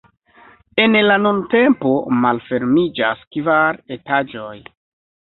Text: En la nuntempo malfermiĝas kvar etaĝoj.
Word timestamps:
En 0.83 0.97
la 1.07 1.17
nuntempo 1.25 1.93
malfermiĝas 2.25 3.23
kvar 3.37 3.83
etaĝoj. 3.99 4.53